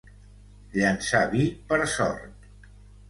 [0.77, 2.49] Llençar vi per sort.